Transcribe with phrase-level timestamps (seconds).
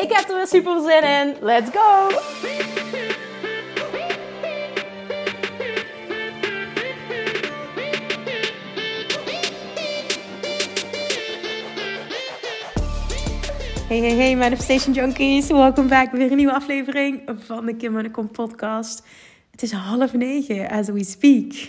[0.00, 1.36] Ik heb er weer super zin in.
[1.40, 2.08] Let's go!
[13.88, 15.46] Hey, hey, hey, Manifestation Junkies.
[15.46, 16.12] Welkom back.
[16.12, 19.06] Weer een nieuwe aflevering van de Kim en Kom podcast.
[19.50, 21.68] Het is half negen as we speak.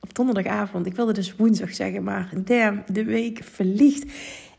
[0.00, 0.86] Op donderdagavond.
[0.86, 4.04] Ik wilde dus woensdag zeggen, maar damn, de week vliegt.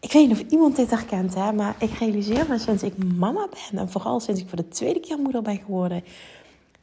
[0.02, 3.48] Ik weet niet of iemand dit herkent, hè, maar ik realiseer me sinds ik mama
[3.50, 3.80] ben...
[3.80, 6.04] en vooral sinds ik voor de tweede keer moeder ben geworden...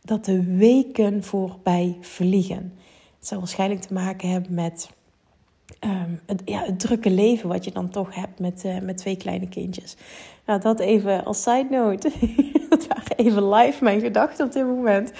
[0.03, 2.73] dat de weken voorbij vliegen.
[3.19, 4.91] Het zou waarschijnlijk te maken hebben met...
[5.79, 9.17] Ehm, het, ja, het drukke leven wat je dan toch hebt met, uh, met twee
[9.17, 9.97] kleine kindjes.
[10.47, 12.11] Nou, dat even als side note.
[12.69, 15.13] dat waren even live mijn gedachten op dit moment.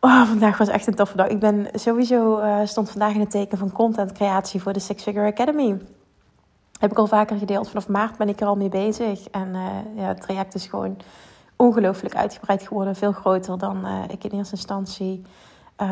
[0.00, 1.28] Oh, vandaag was echt een toffe dag.
[1.28, 5.02] Ik ben sowieso uh, stond vandaag in het teken van content creatie voor de Six
[5.02, 5.78] Figure Academy.
[6.78, 7.68] Heb ik al vaker gedeeld.
[7.68, 9.28] Vanaf maart ben ik er al mee bezig.
[9.30, 10.96] En uh, ja, het traject is gewoon
[11.56, 12.96] ongelooflijk uitgebreid geworden.
[12.96, 15.22] Veel groter dan uh, ik in eerste instantie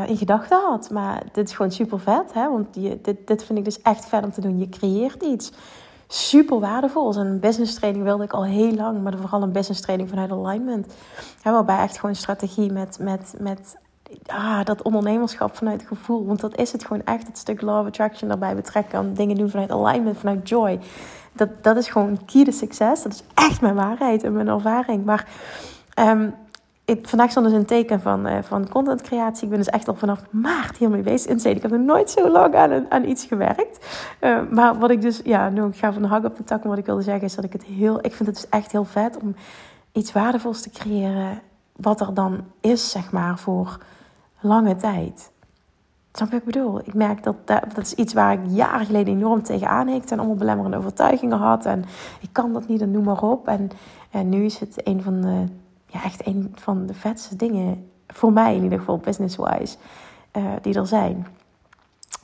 [0.07, 0.91] in gedachten had.
[0.91, 2.33] Maar dit is gewoon super vet.
[2.33, 2.51] Hè?
[2.51, 4.59] Want je, dit, dit vind ik dus echt vet om te doen.
[4.59, 5.53] Je creëert iets
[6.07, 7.17] super waardevol.
[7.17, 10.95] Een business training wilde ik al heel lang, maar vooral een business training vanuit alignment.
[11.43, 13.77] Ja, waarbij echt gewoon strategie met, met, met
[14.27, 16.27] ah, dat ondernemerschap vanuit gevoel.
[16.27, 19.15] Want dat is het gewoon echt, het stuk law attraction daarbij betrekken.
[19.15, 20.79] Dingen doen vanuit alignment, vanuit joy.
[21.33, 23.03] Dat, dat is gewoon key to succes.
[23.03, 25.05] Dat is echt mijn waarheid en mijn ervaring.
[25.05, 25.29] Maar
[25.99, 26.35] um,
[26.85, 29.45] ik, vandaag stond dus een teken van, uh, van content creatie.
[29.45, 31.31] Ik ben dus echt al vanaf maart hiermee bezig.
[31.31, 33.87] In ik heb nog nooit zo lang aan, aan iets gewerkt.
[34.21, 36.59] Uh, maar wat ik dus, ja, nu ik ga van de hak op de tak.
[36.59, 38.73] Maar wat ik wilde zeggen is dat ik het heel, ik vind het dus echt
[38.73, 39.35] heel vet om
[39.93, 41.41] iets waardevols te creëren.
[41.77, 43.79] Wat er dan is, zeg maar, voor
[44.41, 45.33] lange tijd.
[46.13, 46.79] Snap ik bedoel?
[46.79, 50.37] Ik merk dat, dat, is iets waar ik jaren geleden enorm tegenaan hikte en allemaal
[50.37, 51.67] belemmerende overtuigingen had.
[51.67, 51.85] En
[52.21, 53.49] ik kan dat niet en noem maar op.
[53.49, 53.71] En,
[54.11, 55.45] en nu is het een van de,
[55.87, 59.77] ja, echt een van de vetste dingen, voor mij in ieder geval, business-wise,
[60.37, 61.27] uh, die er zijn.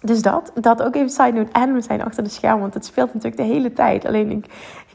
[0.00, 1.52] Dus dat, dat ook even side note.
[1.52, 4.04] En we zijn achter de schermen, want het speelt natuurlijk de hele tijd.
[4.04, 4.46] Alleen ik,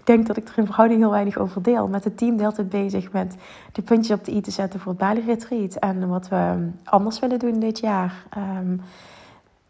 [0.06, 1.88] denk dat ik er in verhouding heel weinig over deel.
[1.88, 3.36] Met het team deelt het bezig met
[3.72, 5.76] de puntjes op de i te zetten voor het Bali Retreat.
[5.76, 8.26] En wat we anders willen doen dit jaar.
[8.38, 8.82] Um,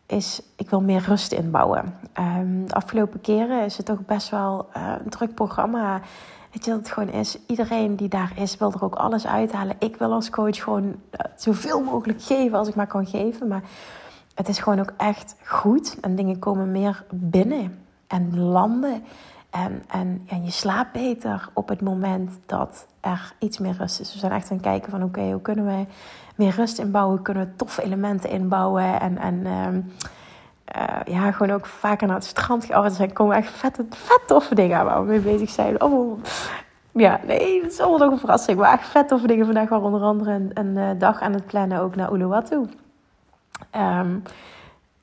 [0.06, 1.94] is, ik wil meer rust inbouwen.
[2.20, 6.02] Um, de afgelopen keren is het toch best wel uh, een druk programma.
[6.52, 7.38] Weet je dat het gewoon is?
[7.48, 9.76] Iedereen die daar is, wil er ook alles uithalen.
[9.80, 10.92] Ik wil als coach gewoon uh,
[11.36, 13.48] zoveel mogelijk geven als ik maar kan geven.
[13.48, 13.64] Maar
[14.34, 15.98] het is gewoon ook echt goed.
[16.02, 19.04] En dingen komen meer binnen en landen.
[19.56, 19.84] En,
[20.28, 24.14] en, je slaapt beter op het moment dat er iets meer rust is.
[24.14, 25.86] We zijn echt aan het kijken van oké, hoe kunnen we
[26.36, 27.16] meer rust inbouwen?
[27.16, 29.00] Hoe kunnen we toffe elementen inbouwen?
[29.00, 29.94] En, en um,
[30.78, 32.86] uh, ja, gewoon ook vaker naar het strand gaan.
[32.86, 35.82] Oh, zijn komen echt vette, vet toffe dingen waar we mee bezig zijn.
[35.82, 36.20] Oh,
[36.92, 38.60] ja, nee, het is allemaal nog een verrassing.
[38.60, 39.70] Maar echt vet toffe dingen vandaag.
[39.70, 42.66] Waar onder andere een, een uh, dag aan het plannen ook naar Uluwatu.
[43.76, 44.24] Um,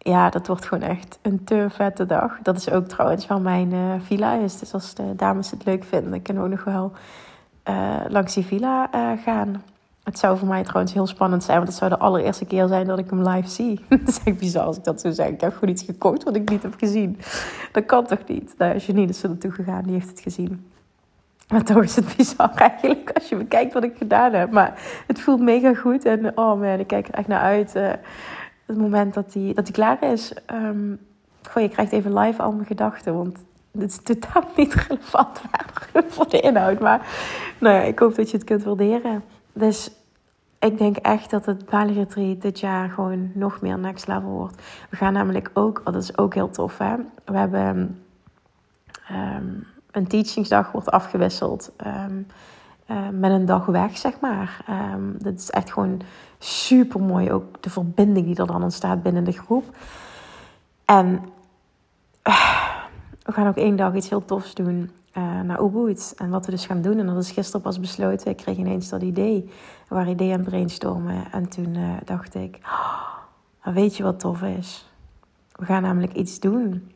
[0.02, 2.38] ja, dat wordt gewoon echt een te vette dag.
[2.42, 4.58] Dat is ook trouwens waar mijn uh, villa is.
[4.58, 6.92] Dus als de dames het leuk vinden, dan kunnen we ook nog wel
[7.68, 9.62] uh, langs die villa uh, gaan.
[10.04, 12.86] Het zou voor mij trouwens heel spannend zijn, want het zou de allereerste keer zijn
[12.86, 13.84] dat ik hem live zie.
[13.88, 15.28] dat is echt bizar als ik dat zo zeg.
[15.28, 17.18] Ik heb gewoon iets gekocht wat ik niet heb gezien.
[17.72, 18.54] Dat kan toch niet?
[18.58, 20.66] Nou, Janine is er naartoe gegaan, die heeft het gezien.
[21.48, 24.50] Maar toch is het bizar eigenlijk als je bekijkt wat ik gedaan heb.
[24.50, 24.74] Maar
[25.06, 27.74] het voelt mega goed en oh man, ik kijk er echt naar uit
[28.72, 30.32] het moment dat hij dat klaar is.
[30.52, 30.98] Um,
[31.50, 33.16] goh, je krijgt even live al mijn gedachten.
[33.16, 33.38] Want
[33.72, 35.40] dit is totaal niet relevant
[36.08, 36.80] voor de inhoud.
[36.80, 37.06] Maar
[37.58, 39.24] nou ja, ik hoop dat je het kunt waarderen.
[39.52, 39.90] Dus
[40.58, 44.62] ik denk echt dat het Bali Retreat dit jaar gewoon nog meer next level wordt.
[44.90, 46.94] We gaan namelijk ook, oh, dat is ook heel tof hè.
[47.24, 48.02] We hebben
[49.10, 51.72] um, een teachingsdag wordt afgewisseld.
[51.86, 52.26] Um,
[52.90, 54.64] uh, met een dag weg, zeg maar.
[54.94, 56.00] Um, dat is echt gewoon
[56.38, 57.32] super mooi.
[57.32, 59.64] Ook de verbinding die er dan ontstaat binnen de groep.
[60.84, 61.20] En
[62.28, 62.74] uh,
[63.22, 66.14] we gaan ook één dag iets heel tofs doen uh, naar Ubud.
[66.16, 68.30] En wat we dus gaan doen, en dat is gisteren pas besloten.
[68.30, 69.50] Ik kreeg ineens dat idee.
[69.88, 71.32] We waren ideeën aan brainstormen.
[71.32, 74.90] En toen dacht ik, oh, weet je wat tof is?
[75.52, 76.92] We gaan namelijk iets doen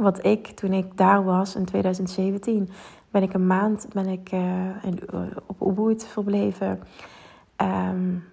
[0.00, 2.70] wat ik toen ik daar was in 2017,
[3.10, 4.98] ben ik een maand ben ik, uh, in,
[5.46, 6.80] op Ubud verbleven.
[7.56, 8.24] Um,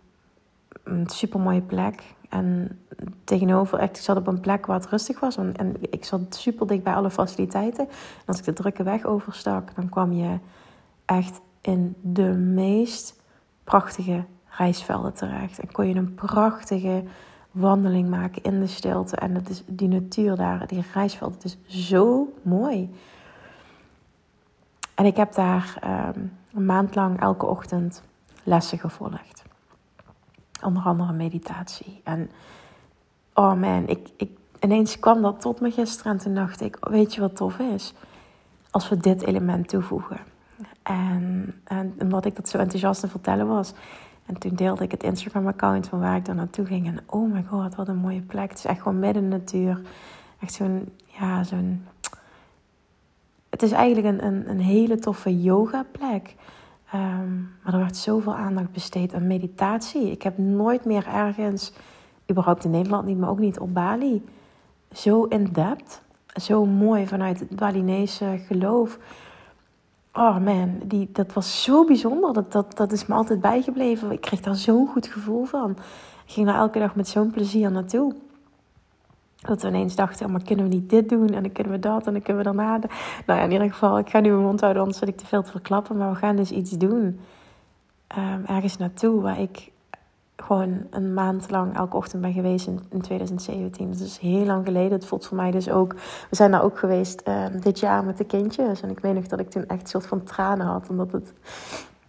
[0.83, 2.15] een super mooie plek.
[2.29, 2.79] En
[3.23, 5.37] tegenover, ik zat op een plek waar het rustig was.
[5.37, 7.87] En, en ik zat super dicht bij alle faciliteiten.
[7.87, 10.37] En als ik de drukke weg overstak, dan kwam je
[11.05, 13.21] echt in de meest
[13.63, 15.59] prachtige reisvelden terecht.
[15.59, 17.03] En kon je een prachtige
[17.51, 19.15] wandeling maken in de stilte.
[19.15, 21.57] En het is, die natuur daar, die reisveld, het is
[21.89, 22.89] zo mooi.
[24.97, 26.19] En ik heb daar ehm,
[26.53, 28.03] een maand lang elke ochtend
[28.43, 29.43] lessen gevolgd.
[30.63, 32.01] Onder andere meditatie.
[32.03, 32.29] En
[33.33, 34.29] oh man, ik, ik,
[34.59, 37.93] ineens kwam dat tot me gisteren en toen dacht ik, weet je wat tof is?
[38.71, 40.19] Als we dit element toevoegen.
[40.83, 43.73] En, en omdat ik dat zo enthousiast te vertellen was.
[44.25, 46.87] En toen deelde ik het Instagram-account van waar ik dan naartoe ging.
[46.87, 48.49] En oh my god, wat een mooie plek.
[48.49, 49.81] Het is echt gewoon midden in de natuur.
[50.39, 51.85] Echt zo'n, ja, zo'n...
[53.57, 56.35] Het is eigenlijk een, een, een hele toffe yoga-plek.
[56.91, 60.11] Ehm, maar er werd zoveel aandacht besteed aan meditatie.
[60.11, 61.71] Ik heb nooit meer ergens,
[62.31, 64.25] überhaupt in Nederland niet, maar ook niet op Bali,
[64.91, 66.01] zo in depth,
[66.41, 68.99] zo mooi vanuit het Balinese geloof.
[70.13, 72.33] Oh man, die, dat was zo bijzonder.
[72.33, 74.11] Dat, dat, dat is me altijd bijgebleven.
[74.11, 75.71] Ik kreeg daar zo'n goed gevoel van.
[76.25, 78.15] Ik ging daar elke dag met zo'n plezier naartoe.
[79.41, 81.29] Dat we ineens dachten, maar kunnen we niet dit doen?
[81.29, 82.79] En dan kunnen we dat en dan kunnen we daarna...
[83.25, 85.25] Nou ja, in ieder geval, ik ga nu mijn mond houden, anders zit ik te
[85.25, 85.97] veel te verklappen.
[85.97, 87.19] Maar we gaan dus iets doen.
[88.17, 89.71] Um, ergens naartoe waar ik
[90.35, 93.91] gewoon een maand lang elke ochtend ben geweest in, in 2017.
[93.91, 94.91] Dat is heel lang geleden.
[94.91, 95.93] Het voelt voor mij dus ook...
[96.29, 98.81] We zijn daar ook geweest um, dit jaar met de kindjes.
[98.81, 100.89] En ik weet nog dat ik toen echt een soort van tranen had.
[100.89, 101.33] Omdat het...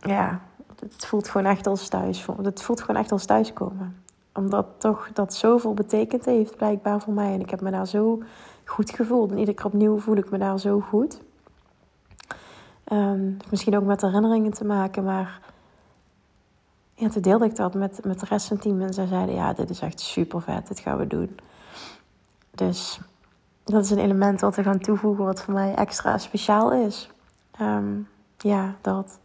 [0.01, 0.41] Ja,
[0.81, 2.27] het voelt gewoon echt als thuis.
[2.43, 4.07] Het voelt gewoon echt als thuiskomen
[4.38, 7.32] omdat toch dat zoveel betekend heeft, blijkbaar voor mij.
[7.32, 8.23] En ik heb me daar zo
[8.64, 9.31] goed gevoeld.
[9.31, 11.20] En iedere keer opnieuw voel ik me daar zo goed.
[12.93, 15.40] Um, misschien ook met herinneringen te maken, maar
[16.94, 18.81] ja, toen deelde ik dat met, met de rest van het team.
[18.81, 21.38] En zij zeiden, ja, dit is echt super vet, dit gaan we doen.
[22.50, 23.00] Dus
[23.64, 27.11] dat is een element wat we gaan toevoegen, wat voor mij extra speciaal is.
[27.61, 28.08] Um,
[28.38, 29.19] ja, dat.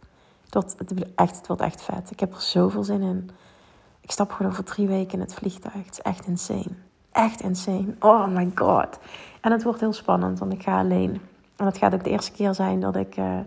[0.48, 2.10] dat het, echt, het wordt echt vet.
[2.10, 3.30] Ik heb er zoveel zin in.
[4.04, 5.84] Ik stap gewoon over drie weken in het vliegtuig.
[5.84, 6.74] Het is echt insane.
[7.12, 7.94] Echt insane.
[8.00, 8.98] Oh my god.
[9.40, 11.20] En het wordt heel spannend, want ik ga alleen.
[11.56, 13.38] En het gaat ook de eerste keer zijn dat ik uh,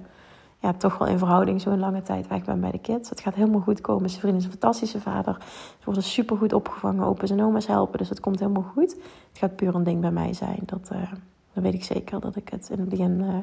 [0.60, 3.10] ja, toch wel in verhouding zo'n lange tijd weg ben bij de kids.
[3.10, 4.10] Het gaat helemaal goed komen.
[4.10, 5.38] Zijn vriend is een fantastische vader.
[5.80, 7.06] Ze worden super goed opgevangen.
[7.06, 7.98] Opa's en oma's helpen.
[7.98, 8.92] Dus het komt helemaal goed.
[9.30, 10.60] Het gaat puur een ding bij mij zijn.
[10.66, 11.12] Dat, uh,
[11.54, 13.20] dan weet ik zeker dat ik het in het begin...
[13.22, 13.38] Uh,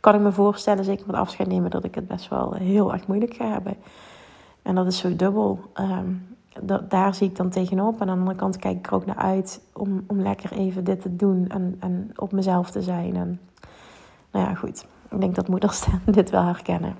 [0.00, 1.70] kan ik me voorstellen, zeker met afscheid nemen...
[1.70, 3.76] dat ik het best wel heel erg moeilijk ga hebben.
[4.62, 5.60] En dat is zo dubbel.
[5.72, 6.33] Dat,
[6.88, 8.00] daar zie ik dan tegenop.
[8.00, 10.84] En aan de andere kant kijk ik er ook naar uit om, om lekker even
[10.84, 13.16] dit te doen en, en op mezelf te zijn.
[13.16, 13.40] En
[14.30, 14.86] nou ja, goed.
[15.10, 16.96] Ik denk dat moeders dit wel herkennen.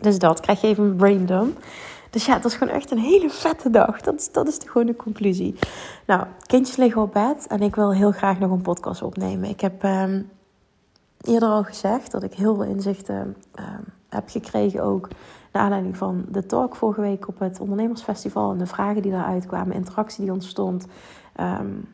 [0.00, 1.54] Dus dat, krijg je even een brain.
[2.10, 4.00] Dus ja, het was gewoon echt een hele vette dag.
[4.00, 5.58] Dat is, dat is gewoon de conclusie.
[6.06, 9.48] Nou, kindjes liggen op bed en ik wil heel graag nog een podcast opnemen.
[9.48, 10.30] Ik heb um,
[11.20, 15.08] eerder al gezegd dat ik heel veel inzichten um, heb gekregen ook
[15.56, 19.74] aanleiding van de talk vorige week op het ondernemersfestival en de vragen die daaruit kwamen,
[19.74, 20.86] interactie die ontstond.
[21.40, 21.88] Um,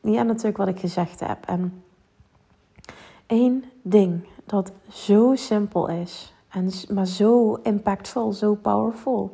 [0.00, 1.46] ja, natuurlijk wat ik gezegd heb.
[1.46, 1.82] En
[3.26, 9.32] één ding dat zo simpel is, en, maar zo impactvol, zo powerful.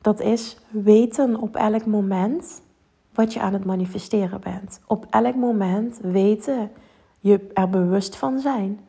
[0.00, 2.62] Dat is weten op elk moment
[3.14, 4.80] wat je aan het manifesteren bent.
[4.86, 6.70] Op elk moment weten,
[7.20, 8.80] je er bewust van zijn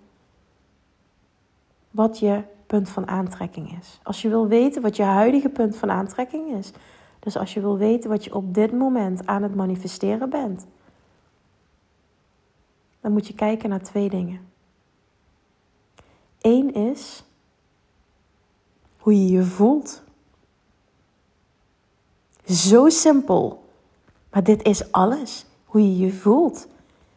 [1.95, 3.99] wat je punt van aantrekking is.
[4.03, 6.71] Als je wil weten wat je huidige punt van aantrekking is.
[7.19, 10.65] Dus als je wil weten wat je op dit moment aan het manifesteren bent.
[13.01, 14.39] Dan moet je kijken naar twee dingen.
[16.41, 17.23] Eén is
[18.97, 20.03] hoe je je voelt.
[22.45, 23.63] Zo simpel.
[24.31, 25.45] Maar dit is alles.
[25.65, 26.67] Hoe je je voelt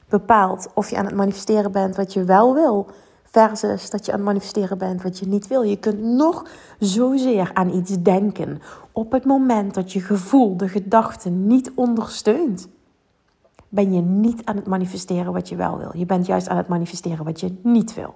[0.09, 2.87] bepaalt of je aan het manifesteren bent wat je wel wil
[3.31, 5.63] Versus dat je aan het manifesteren bent wat je niet wil.
[5.63, 8.61] Je kunt nog zozeer aan iets denken.
[8.93, 12.69] Op het moment dat je gevoel, de gedachte niet ondersteunt,
[13.69, 15.91] ben je niet aan het manifesteren wat je wel wil.
[15.97, 18.15] Je bent juist aan het manifesteren wat je niet wil.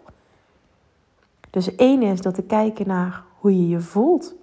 [1.50, 4.34] Dus één is dat te kijken naar hoe je je voelt.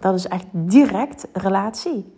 [0.00, 2.12] Dat is echt direct relatie.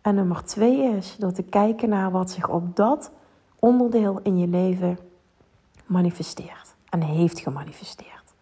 [0.00, 3.10] En nummer twee is door te kijken naar wat zich op dat
[3.58, 4.98] onderdeel in je leven
[5.86, 6.59] manifesteert
[6.90, 8.34] en heeft gemanifesteerd.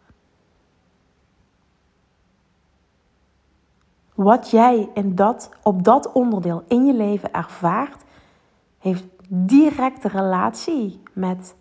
[4.14, 8.04] Wat jij in dat, op dat onderdeel in je leven ervaart,
[8.78, 11.54] heeft directe relatie met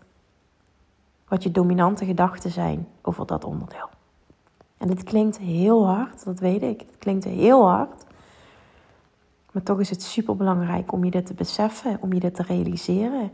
[1.27, 3.89] wat je dominante gedachten zijn over dat onderdeel.
[4.77, 6.79] En dit klinkt heel hard, dat weet ik.
[6.79, 8.05] Het klinkt heel hard.
[9.51, 12.43] Maar toch is het super belangrijk om je dit te beseffen, om je dit te
[12.43, 13.31] realiseren.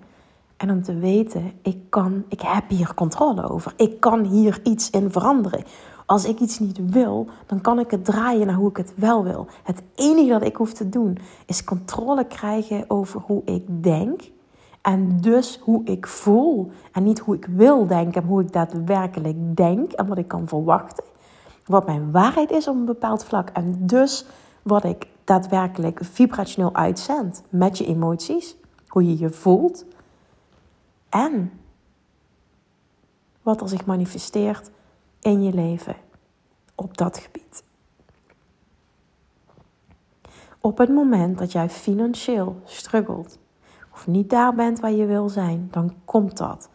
[0.57, 3.73] En om te weten, ik, kan, ik heb hier controle over.
[3.77, 5.63] Ik kan hier iets in veranderen.
[6.05, 9.23] Als ik iets niet wil, dan kan ik het draaien naar hoe ik het wel
[9.23, 9.47] wil.
[9.63, 14.21] Het enige dat ik hoef te doen is controle krijgen over hoe ik denk.
[14.81, 16.71] En dus hoe ik voel.
[16.91, 21.03] En niet hoe ik wil denken, hoe ik daadwerkelijk denk en wat ik kan verwachten.
[21.65, 23.49] Wat mijn waarheid is op een bepaald vlak.
[23.49, 24.25] En dus
[24.61, 28.55] wat ik daadwerkelijk vibrationeel uitzend met je emoties.
[28.87, 29.85] Hoe je je voelt.
[31.13, 31.51] En
[33.41, 34.71] wat er zich manifesteert
[35.19, 35.95] in je leven
[36.75, 37.63] op dat gebied.
[40.59, 43.39] Op het moment dat jij financieel struggelt
[43.93, 46.69] of niet daar bent waar je wil zijn, dan komt dat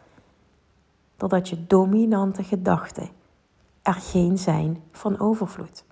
[1.17, 3.09] doordat je dominante gedachten
[3.83, 5.85] er geen zijn van overvloed.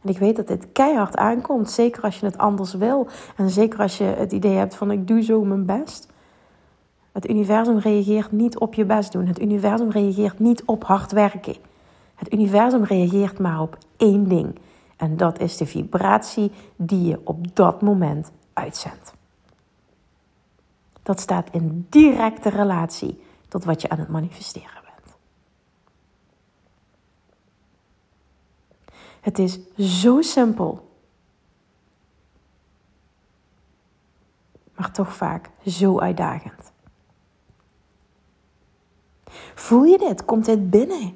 [0.00, 3.78] En ik weet dat dit keihard aankomt, zeker als je het anders wil en zeker
[3.80, 6.11] als je het idee hebt van ik doe zo mijn best.
[7.12, 9.26] Het universum reageert niet op je best doen.
[9.26, 11.56] Het universum reageert niet op hard werken.
[12.14, 14.58] Het universum reageert maar op één ding.
[14.96, 19.14] En dat is de vibratie die je op dat moment uitzendt.
[21.02, 25.16] Dat staat in directe relatie tot wat je aan het manifesteren bent.
[29.20, 29.58] Het is
[30.00, 30.90] zo simpel.
[34.74, 36.71] Maar toch vaak zo uitdagend.
[39.54, 40.24] Voel je dit?
[40.24, 41.12] Komt dit binnen?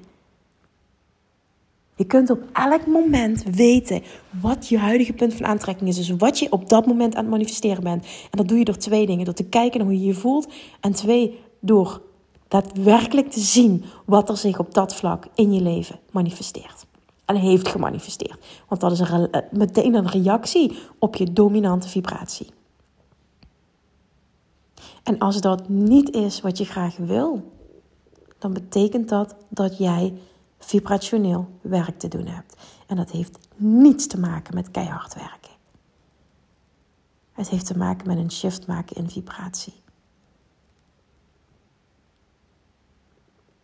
[1.96, 4.02] Je kunt op elk moment weten
[4.40, 5.96] wat je huidige punt van aantrekking is.
[5.96, 8.04] Dus wat je op dat moment aan het manifesteren bent.
[8.04, 9.24] En dat doe je door twee dingen.
[9.24, 10.52] Door te kijken naar hoe je je voelt.
[10.80, 12.02] En twee, door
[12.48, 16.86] daadwerkelijk te zien wat er zich op dat vlak in je leven manifesteert.
[17.24, 18.38] En heeft gemanifesteerd.
[18.68, 22.46] Want dat is een, eh, meteen een reactie op je dominante vibratie.
[25.02, 27.52] En als dat niet is wat je graag wil,
[28.46, 30.20] dan betekent dat dat jij
[30.58, 32.56] vibrationeel werk te doen hebt.
[32.86, 35.50] En dat heeft niets te maken met keihard werken.
[37.32, 39.74] Het heeft te maken met een shift maken in vibratie.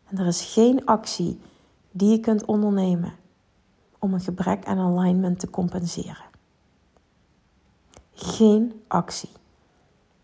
[0.05, 1.41] En er is geen actie
[1.91, 3.13] die je kunt ondernemen
[3.99, 6.25] om een gebrek aan alignment te compenseren.
[8.13, 9.31] Geen actie.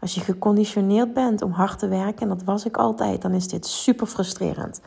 [0.01, 3.49] Als je geconditioneerd bent om hard te werken, en dat was ik altijd, dan is
[3.49, 4.81] dit super frustrerend.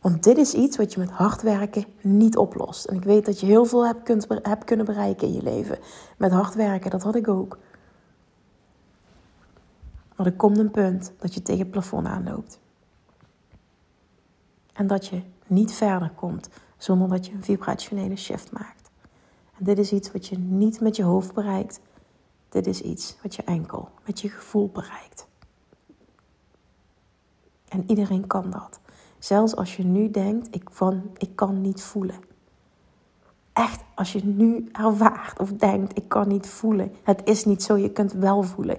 [0.00, 2.84] Want dit is iets wat je met hard werken niet oplost.
[2.84, 5.78] En ik weet dat je heel veel hebt, kunt, hebt kunnen bereiken in je leven.
[6.16, 7.58] Met hard werken, dat had ik ook.
[10.16, 12.58] Maar er komt een punt dat je tegen het plafond aanloopt.
[14.72, 18.90] En dat je niet verder komt zonder dat je een vibrationele shift maakt.
[19.58, 21.80] En dit is iets wat je niet met je hoofd bereikt.
[22.56, 25.26] Dit is iets wat je enkel met je gevoel bereikt.
[27.68, 28.80] En iedereen kan dat.
[29.18, 32.14] Zelfs als je nu denkt, ik, van, ik kan niet voelen.
[33.52, 36.92] Echt, als je nu ervaart of denkt, ik kan niet voelen.
[37.02, 38.78] Het is niet zo, je kunt wel voelen.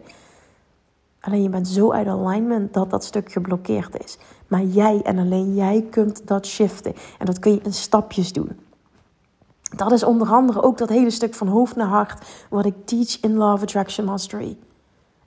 [1.20, 4.18] Alleen je bent zo uit alignment dat dat stuk geblokkeerd is.
[4.48, 6.94] Maar jij en alleen jij kunt dat shiften.
[7.20, 8.67] En dat kun je in stapjes doen.
[9.76, 13.20] Dat is onder andere ook dat hele stuk van hoofd naar hart, wat ik teach
[13.20, 14.58] in Love Attraction Mastery.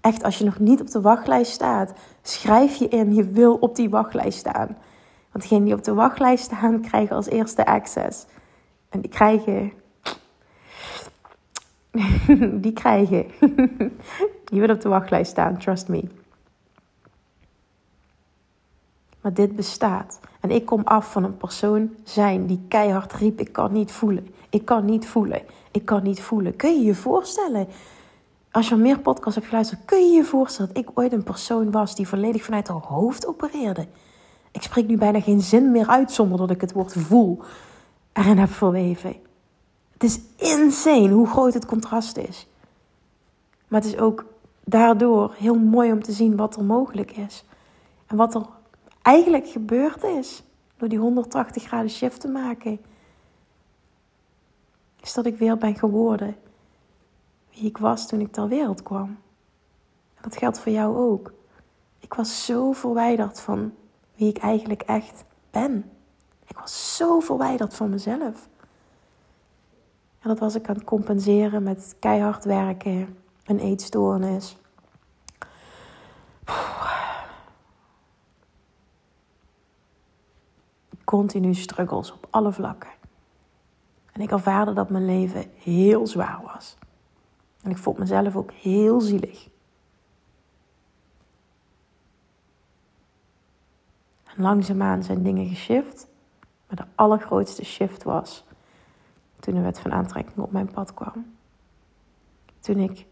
[0.00, 1.92] Echt, als je nog niet op de wachtlijst staat,
[2.22, 4.76] schrijf je in, je wil op die wachtlijst staan.
[5.32, 8.26] Want degenen die op de wachtlijst staan, krijgen als eerste access.
[8.88, 9.72] En die krijgen.
[12.62, 13.26] die krijgen.
[14.54, 16.04] je wil op de wachtlijst staan, trust me.
[19.20, 20.20] Maar dit bestaat.
[20.40, 24.28] En ik kom af van een persoon zijn die keihard riep: Ik kan niet voelen.
[24.50, 25.42] Ik kan niet voelen.
[25.70, 26.56] Ik kan niet voelen.
[26.56, 27.68] Kun je je voorstellen?
[28.50, 31.70] Als je meer podcasts hebt geluisterd, kun je je voorstellen dat ik ooit een persoon
[31.70, 33.86] was die volledig vanuit haar hoofd opereerde?
[34.52, 37.42] Ik spreek nu bijna geen zin meer uit zonder dat ik het woord voel
[38.12, 39.14] erin heb verweven.
[39.92, 42.46] Het is insane hoe groot het contrast is.
[43.68, 44.24] Maar het is ook
[44.64, 47.44] daardoor heel mooi om te zien wat er mogelijk is.
[48.06, 48.46] En wat er
[49.02, 50.42] eigenlijk gebeurd is
[50.76, 52.80] door die 180 graden shift te maken.
[55.00, 56.36] Is dat ik weer ben geworden
[57.50, 59.18] wie ik was toen ik ter wereld kwam.
[60.20, 61.32] Dat geldt voor jou ook.
[61.98, 63.74] Ik was zo verwijderd van
[64.14, 65.90] wie ik eigenlijk echt ben.
[66.46, 68.48] Ik was zo verwijderd van mezelf.
[70.20, 74.56] En dat was ik aan het compenseren met keihard werken, een eetstoornis.
[81.10, 82.90] Continu struggles op alle vlakken.
[84.12, 86.76] En ik ervaarde dat mijn leven heel zwaar was.
[87.62, 89.48] En ik vond mezelf ook heel zielig.
[94.24, 96.08] En langzaamaan zijn dingen geshift.
[96.66, 98.44] Maar de allergrootste shift was
[99.40, 101.34] toen er wet van aantrekking op mijn pad kwam.
[102.60, 103.06] Toen ik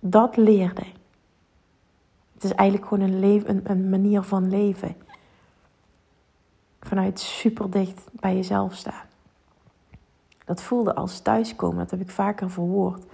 [0.00, 0.86] dat leerde.
[2.34, 4.96] Het is eigenlijk gewoon een, een, een manier van leven.
[6.84, 9.06] Vanuit super dicht bij jezelf staan.
[10.44, 13.04] Dat voelde als thuiskomen, dat heb ik vaker verwoord.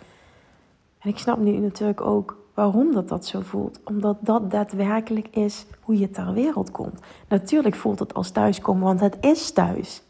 [0.99, 3.81] En ik snap nu natuurlijk ook waarom dat dat zo voelt.
[3.85, 7.01] Omdat dat daadwerkelijk is hoe je ter wereld komt.
[7.29, 10.03] Natuurlijk voelt het als thuiskomen, want het is thuis.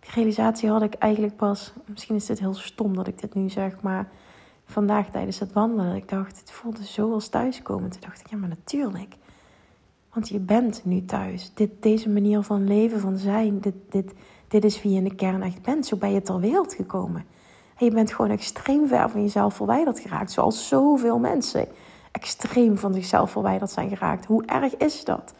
[0.00, 3.50] Die realisatie had ik eigenlijk pas, misschien is dit heel stom dat ik dit nu
[3.50, 4.08] zeg, maar
[4.66, 5.94] vandaag tijdens het wandelen.
[5.94, 7.90] Ik dacht, het voelde zo als thuiskomen.
[7.90, 9.16] Toen dacht ik, ja maar natuurlijk.
[10.14, 11.50] Want je bent nu thuis.
[11.54, 14.12] Dit, deze manier van leven, van zijn, dit, dit,
[14.48, 15.86] dit is wie je in de kern echt bent.
[15.86, 17.26] Zo ben je ter wereld gekomen.
[17.76, 20.32] En je bent gewoon extreem ver van jezelf verwijderd geraakt.
[20.32, 21.68] Zoals zoveel mensen
[22.10, 24.24] extreem van zichzelf verwijderd zijn geraakt.
[24.24, 25.34] Hoe erg is dat?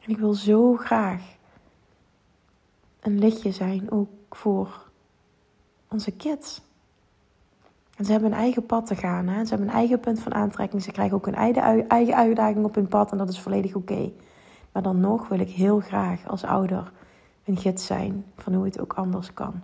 [0.00, 1.22] En ik wil zo graag
[3.00, 4.88] een lichtje zijn, ook voor
[5.88, 6.60] onze kids.
[8.02, 9.26] Ze hebben een eigen pad te gaan.
[9.26, 9.44] Hè?
[9.44, 10.82] Ze hebben een eigen punt van aantrekking.
[10.82, 11.34] Ze krijgen ook een
[11.88, 14.10] eigen, uitdaging op hun pad en dat is volledig oké.
[14.72, 16.92] Maar dan nog wil ik heel graag als ouder
[17.44, 19.62] een gids zijn van hoe het ook anders kan.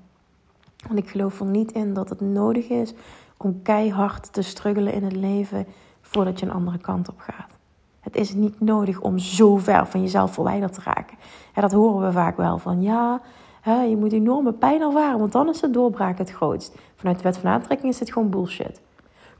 [0.86, 2.94] Want ik geloof er niet in dat het nodig is
[3.36, 5.66] om keihard te struggelen in het leven
[6.00, 7.58] voordat je een andere kant op gaat.
[8.00, 11.16] Het is niet nodig om zo ver van jezelf verwijderd te raken.
[11.54, 13.20] En dat horen we vaak wel van ja,
[13.64, 16.74] je moet enorme pijn ervaren, want dan is de doorbraak het grootst.
[16.96, 18.80] Vanuit de wet van aantrekking is dit gewoon bullshit.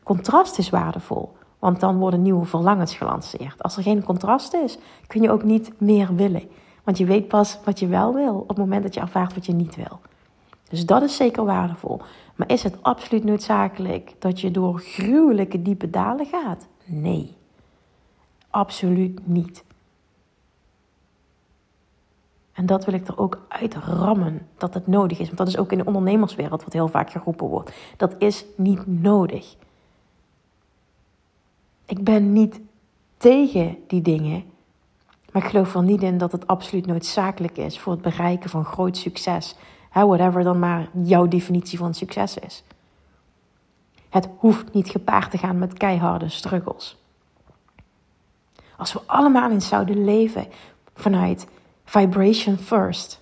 [0.03, 3.63] Contrast is waardevol, want dan worden nieuwe verlangens gelanceerd.
[3.63, 6.49] Als er geen contrast is, kun je ook niet meer willen.
[6.85, 9.47] Want je weet pas wat je wel wil op het moment dat je ervaart wat
[9.47, 10.01] je niet wil.
[10.71, 12.01] Dus dat is zeker waardevol.
[12.35, 16.67] Maar is het absoluut noodzakelijk dat je door gruwelijke diepe dalen gaat?
[16.85, 17.37] Nee.
[18.51, 19.65] Absoluut niet.
[22.61, 25.27] En dat wil ik er ook uitrammen dat het nodig is.
[25.27, 27.73] Want dat is ook in de ondernemerswereld wat heel vaak geroepen wordt.
[27.97, 29.57] Dat is niet nodig.
[31.85, 32.61] Ik ben niet
[33.17, 34.45] tegen die dingen.
[35.33, 38.65] Maar ik geloof er niet in dat het absoluut noodzakelijk is voor het bereiken van
[38.65, 39.57] groot succes.
[39.93, 42.65] whatever dan maar jouw definitie van succes is.
[44.09, 46.97] Het hoeft niet gepaard te gaan met keiharde struggles.
[48.77, 50.47] Als we allemaal eens zouden leven
[50.95, 51.47] vanuit
[51.91, 53.21] vibration first.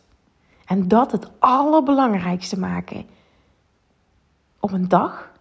[0.64, 3.06] En dat het allerbelangrijkste maken
[4.60, 5.32] op een dag.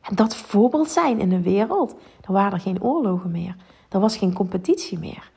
[0.00, 1.94] En dat voorbeeld zijn in de wereld.
[2.20, 3.56] Dan waren er geen oorlogen meer.
[3.88, 5.30] Er was geen competitie meer.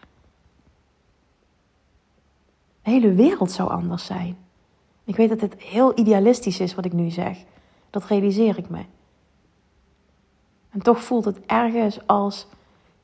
[2.81, 4.37] De hele wereld zou anders zijn.
[5.03, 7.37] Ik weet dat dit heel idealistisch is wat ik nu zeg.
[7.89, 8.85] Dat realiseer ik me.
[10.69, 12.47] En toch voelt het ergens als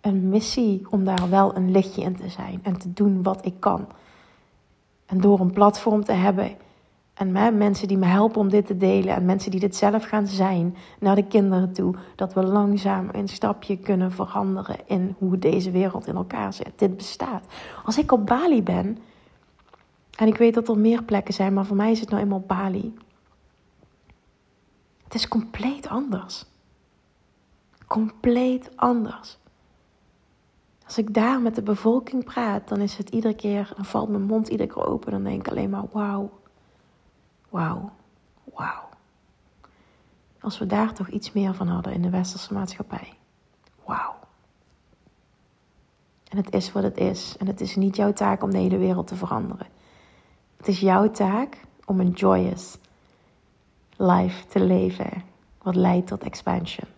[0.02, 3.60] een missie om daar wel een lichtje in te zijn en te doen wat ik
[3.60, 3.88] kan.
[5.06, 6.58] En door een platform te hebben
[7.20, 10.28] en mensen die me helpen om dit te delen en mensen die dit zelf gaan
[10.28, 15.72] zijn naar de kinderen toe, dat we langzaam een stapje kunnen veranderen in hoe deze
[15.72, 16.72] wereld in elkaar zit.
[16.76, 17.46] Dit bestaat.
[17.86, 18.98] Als ik op Bali ben,
[20.18, 22.44] en ik weet dat er meer plekken zijn, maar voor mij is het nou eenmaal
[22.48, 22.94] Bali.
[25.04, 26.46] Het is compleet anders.
[27.88, 29.39] Compleet anders.
[30.90, 34.24] Als ik daar met de bevolking praat, dan is het iedere keer, dan valt mijn
[34.24, 35.12] mond iedere keer open.
[35.12, 36.40] Dan denk ik alleen maar wauw,
[37.50, 37.92] wauw,
[38.44, 38.90] wauw.
[40.40, 43.14] Als we daar toch iets meer van hadden in de westerse maatschappij.
[43.86, 44.16] Wauw.
[46.30, 47.36] En het is wat het is.
[47.38, 49.68] En het is niet jouw taak om de hele wereld te veranderen.
[50.58, 52.78] Het is jouw taak om een joyous
[53.98, 55.24] life te leven,
[55.62, 56.90] wat leidt tot expansion.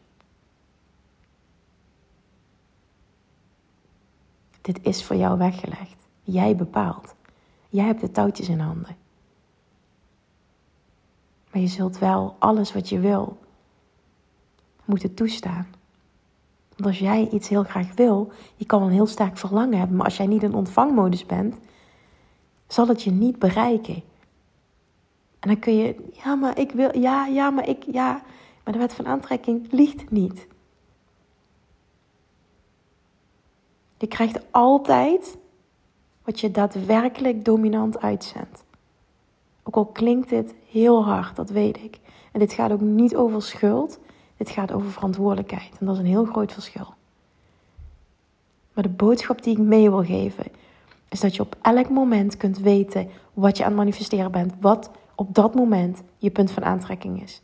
[4.61, 6.07] Dit is voor jou weggelegd.
[6.21, 7.15] Jij bepaalt.
[7.69, 8.95] Jij hebt de touwtjes in handen.
[11.51, 13.37] Maar je zult wel alles wat je wil
[14.85, 15.67] moeten toestaan.
[16.69, 20.05] Want als jij iets heel graag wil, je kan een heel sterk verlangen hebben, maar
[20.05, 21.55] als jij niet in ontvangmodus bent,
[22.67, 24.03] zal het je niet bereiken.
[25.39, 28.21] En dan kun je, ja, maar ik wil, ja, ja, maar ik, ja.
[28.63, 30.47] Maar de wet van aantrekking liegt niet.
[34.01, 35.37] Je krijgt altijd
[36.23, 38.63] wat je daadwerkelijk dominant uitzendt.
[39.63, 41.99] Ook al klinkt dit heel hard, dat weet ik.
[42.31, 43.99] En dit gaat ook niet over schuld,
[44.37, 45.77] dit gaat over verantwoordelijkheid.
[45.79, 46.93] En dat is een heel groot verschil.
[48.73, 50.45] Maar de boodschap die ik mee wil geven,
[51.09, 54.53] is dat je op elk moment kunt weten wat je aan het manifesteren bent.
[54.59, 57.41] Wat op dat moment je punt van aantrekking is.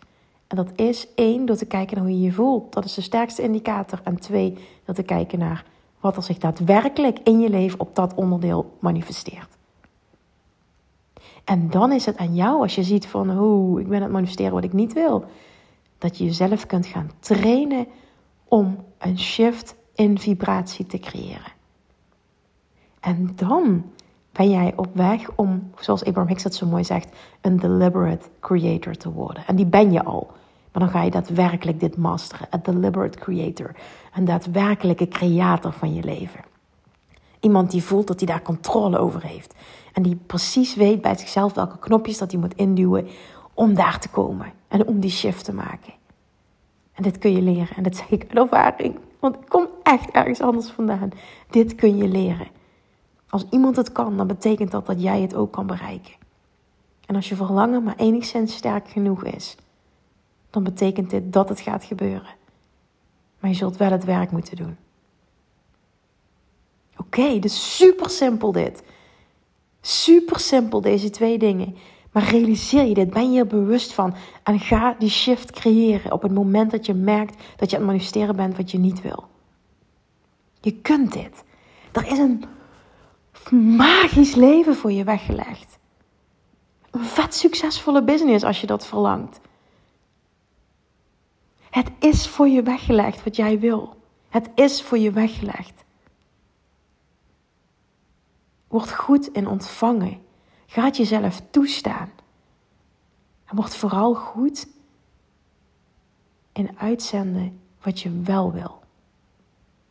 [0.48, 2.74] En dat is één, door te kijken naar hoe je je voelt.
[2.74, 4.02] Dat is de sterkste indicator.
[4.04, 5.66] En twee, door te kijken naar
[6.00, 9.58] wat er zich daadwerkelijk in je leven op dat onderdeel manifesteert.
[11.44, 14.12] En dan is het aan jou als je ziet van, hoe ik ben aan het
[14.12, 15.26] manifesteren wat ik niet wil.
[15.98, 17.88] Dat je jezelf kunt gaan trainen
[18.48, 21.56] om een shift in vibratie te creëren.
[23.00, 23.84] En dan
[24.32, 27.10] ben jij op weg om, zoals Abraham Hicks zo mooi zegt,
[27.42, 29.44] een deliberate creator te worden.
[29.48, 30.32] En die ben je al.
[30.78, 32.48] Maar dan ga je daadwerkelijk dit masteren.
[32.50, 33.72] Een deliberate creator.
[34.14, 36.40] Een daadwerkelijke creator van je leven.
[37.40, 39.54] Iemand die voelt dat hij daar controle over heeft.
[39.94, 43.08] En die precies weet bij zichzelf welke knopjes dat hij moet induwen
[43.54, 44.54] om daar te komen.
[44.68, 45.94] En om die shift te maken.
[46.94, 47.76] En dit kun je leren.
[47.76, 49.00] En dat zeg ik uit ervaring.
[49.20, 51.10] Want ik kom echt ergens anders vandaan.
[51.50, 52.48] Dit kun je leren.
[53.30, 56.14] Als iemand het kan, dan betekent dat dat jij het ook kan bereiken.
[57.06, 59.58] En als je verlangen maar enigszins sterk genoeg is,
[60.50, 62.36] dan betekent dit dat het gaat gebeuren.
[63.40, 64.78] Maar je zult wel het werk moeten doen.
[66.98, 68.84] Oké, dus super simpel dit.
[69.82, 71.76] Super simpel deze twee dingen.
[72.12, 76.22] Maar realiseer je dit, ben je er bewust van en ga die shift creëren op
[76.22, 79.28] het moment dat je merkt dat je aan het manifesteren bent wat je niet wil.
[80.62, 81.44] Je kunt dit.
[81.92, 82.44] Er is een
[83.76, 85.78] magisch leven voor je weggelegd.
[86.92, 89.40] Een vet succesvolle business als je dat verlangt.
[91.70, 94.02] Het is voor je weggelegd wat jij wil.
[94.30, 95.84] Het is voor je weggelegd.
[98.68, 100.22] Word goed in ontvangen.
[100.66, 102.12] Ga het jezelf toestaan.
[103.46, 104.68] En word vooral goed
[106.54, 108.80] in uitzenden wat je wel wil.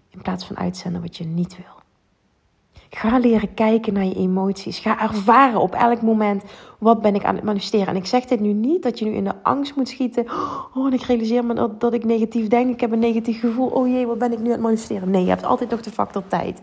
[0.08, 1.75] In plaats van uitzenden wat je niet wil.
[2.90, 4.78] Ga leren kijken naar je emoties.
[4.78, 6.42] Ga ervaren op elk moment
[6.78, 7.86] wat ben ik aan het manifesteren.
[7.86, 10.26] En ik zeg dit nu niet dat je nu in de angst moet schieten.
[10.74, 12.70] Oh, en ik realiseer me dat, ik negatief denk.
[12.70, 13.68] Ik heb een negatief gevoel.
[13.68, 15.10] Oh jee, wat ben ik nu aan het manifesteren?
[15.10, 16.60] Nee, je hebt altijd nog de factor tijd.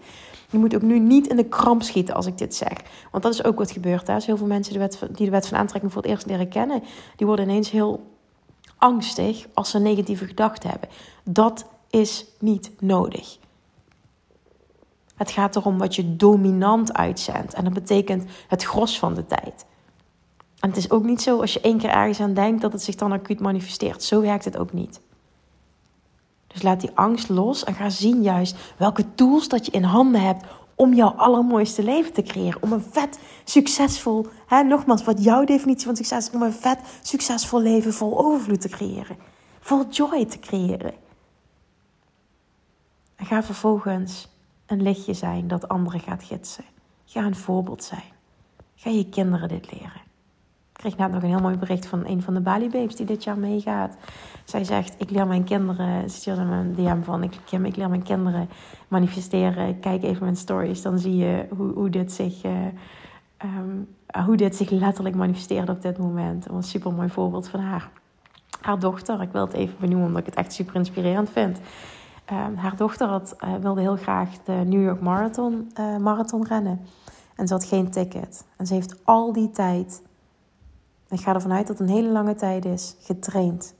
[0.49, 2.73] Je moet ook nu niet in de kramp schieten als ik dit zeg.
[3.11, 4.07] Want dat is ook wat gebeurt.
[4.07, 4.17] Hè?
[4.25, 6.83] Heel veel mensen de, wet, die de wet van aantrekking voor het eerst leren kennen,
[7.15, 8.11] die worden ineens heel
[8.77, 10.89] angstig als ze negatieve gedachten hebben.
[11.23, 13.37] Dat is niet nodig.
[15.23, 17.53] Het gaat erom wat je dominant uitzendt.
[17.53, 19.65] En dat betekent het gros van de tijd.
[20.59, 22.81] En het is ook niet zo als je één keer ergens aan denkt dat het
[22.81, 24.03] zich dan acuut manifesteert.
[24.03, 25.01] Zo werkt het ook niet.
[26.47, 30.21] Dus laat die angst los en ga zien juist welke tools dat je in handen
[30.21, 32.61] hebt om jouw allermooiste leven te creëren.
[32.61, 36.79] Om een vet succesvol, hè, nogmaals, wat jouw definitie van succes is, om een vet
[37.01, 39.17] succesvol leven vol overvloed te creëren.
[39.59, 40.93] Vol joy te creëren.
[43.15, 44.31] En ga vervolgens
[44.73, 46.63] een lichtje zijn dat anderen gaat gidsen.
[47.05, 48.11] Ga een voorbeeld zijn.
[48.75, 50.01] Ga je kinderen dit leren.
[50.71, 53.05] Ik kreeg net nog een heel mooi bericht van een van de Bali Babes die
[53.05, 53.97] dit jaar meegaat.
[54.43, 58.03] Zij zegt, ik leer mijn kinderen, ze stuurde me een DM van, ik, leer mijn
[58.03, 58.49] kinderen
[58.87, 59.79] manifesteren.
[59.79, 62.51] Kijk even mijn stories, dan zie je hoe, hoe, dit, zich, uh,
[63.43, 63.87] um,
[64.25, 66.49] hoe dit zich letterlijk manifesteert op dit moment.
[66.49, 67.89] Een super mooi voorbeeld van haar.
[68.61, 71.59] Haar dochter, ik wil het even benoemen omdat ik het echt super inspirerend vind.
[72.25, 76.79] Ehm, haar dochter had, uh, wilde heel graag de New York Marathon, uh, marathon rennen.
[77.35, 78.45] En ze had geen ticket.
[78.57, 80.01] En ze heeft al die tijd,
[81.09, 83.73] ik ga ervan uit dat het een hele lange tijd is, getraind.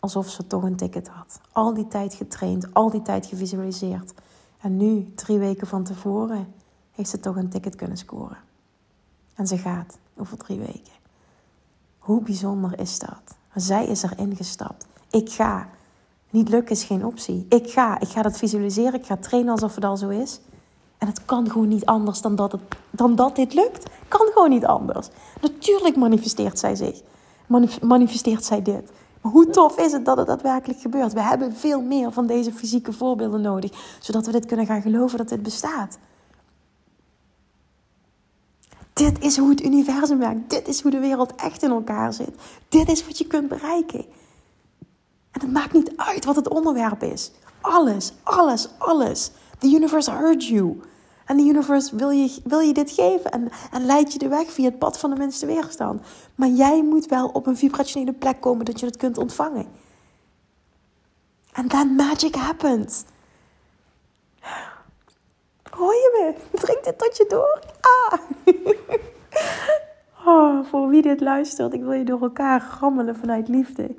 [0.00, 1.40] Alsof ze toch een ticket had.
[1.52, 4.14] Al die tijd getraind, al die tijd gevisualiseerd.
[4.60, 6.54] En nu, drie weken van tevoren,
[6.92, 8.38] heeft ze toch een ticket kunnen scoren.
[9.34, 10.92] En ze gaat over drie weken.
[11.98, 13.36] Hoe bijzonder is dat?
[13.54, 14.86] Zij is erin gestapt.
[15.10, 15.68] Ik ga.
[16.36, 17.46] Niet lukken is geen optie.
[17.48, 20.40] Ik ga, ik ga dat visualiseren, ik ga trainen alsof het al zo is.
[20.98, 23.90] En het kan gewoon niet anders dan dat, het, dan dat dit lukt.
[24.08, 25.08] Kan gewoon niet anders.
[25.40, 27.02] Natuurlijk manifesteert zij zich.
[27.82, 28.90] manifesteert zij dit.
[29.20, 31.12] Maar hoe tof is het dat het daadwerkelijk gebeurt?
[31.12, 35.18] We hebben veel meer van deze fysieke voorbeelden nodig, zodat we dit kunnen gaan geloven
[35.18, 35.98] dat dit bestaat.
[38.92, 40.50] Dit is hoe het universum werkt.
[40.50, 42.34] Dit is hoe de wereld echt in elkaar zit.
[42.68, 44.04] Dit is wat je kunt bereiken.
[45.36, 47.32] En het maakt niet uit wat het onderwerp is.
[47.60, 49.30] Alles, alles, alles.
[49.58, 50.80] The universe heard you.
[51.24, 54.52] En de universe wil je, wil je dit geven en, en leidt je de weg
[54.52, 56.00] via het pad van de minste weerstand.
[56.34, 59.66] Maar jij moet wel op een vibrationele plek komen dat je het kunt ontvangen.
[61.52, 63.04] And then magic happens.
[65.70, 66.10] Hoor je
[66.52, 66.58] me?
[66.58, 67.60] Drink dit tot je door.
[67.80, 68.18] Ah.
[70.28, 73.94] Oh, voor wie dit luistert, ik wil je door elkaar rammelen vanuit liefde.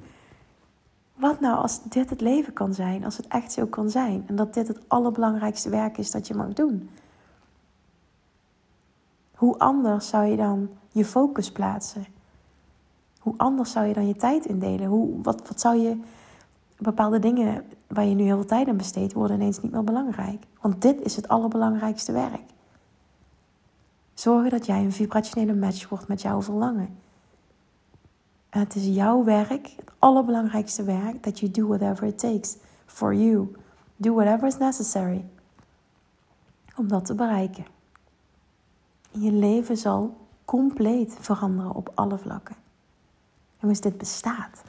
[1.17, 4.35] Wat nou als dit het leven kan zijn, als het echt zo kan zijn en
[4.35, 6.89] dat dit het allerbelangrijkste werk is dat je mag doen?
[9.35, 12.05] Hoe anders zou je dan je focus plaatsen?
[13.19, 14.87] Hoe anders zou je dan je tijd indelen?
[14.87, 15.97] Hoe, wat, wat zou je
[16.77, 20.43] bepaalde dingen waar je nu heel veel tijd aan besteedt, worden ineens niet meer belangrijk.
[20.61, 22.43] Want dit is het allerbelangrijkste werk.
[24.13, 26.97] Zorgen dat jij een vibrationele match wordt met jouw verlangen.
[28.49, 33.13] En het is jouw werk, het allerbelangrijkste werk, dat you do whatever it takes for
[33.13, 33.55] you.
[33.95, 35.25] Do whatever is necessary
[36.75, 37.65] om dat te bereiken.
[39.11, 42.55] Je leven zal compleet veranderen op alle vlakken.
[43.59, 44.63] Jongens, dit bestaat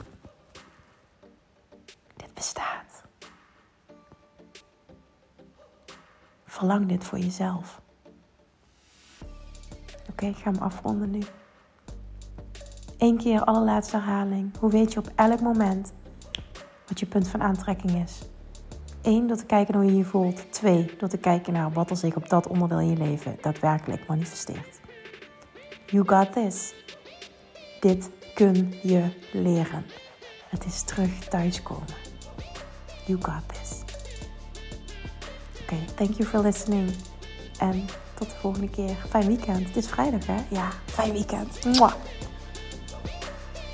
[2.39, 3.03] bestaat.
[6.45, 7.81] Verlang dit voor jezelf.
[10.09, 11.23] Oké, ik ga hem afronden nu.
[12.99, 14.57] Eén keer allerlaatste herhaling.
[14.59, 15.93] Hoe weet je op elk moment
[16.87, 18.21] wat je punt van aantrekking is?
[19.01, 20.51] Eén, door te kijken hoe je je voelt.
[20.51, 24.07] Twee, door te kijken naar wat er zich op dat onderdeel in je leven daadwerkelijk
[24.07, 24.79] manifesteert.
[25.85, 26.73] You got this.
[27.79, 29.85] Dit kun je leren.
[30.49, 31.87] Het is terug thuiskomen.
[33.05, 33.81] You got this.
[35.61, 36.91] Oké, okay, thank you for listening.
[37.59, 38.95] En tot de volgende keer.
[39.09, 39.67] Fijn weekend.
[39.67, 40.37] Het is vrijdag, hè?
[40.49, 41.65] Ja, fijn weekend.
[41.65, 41.93] Mwah.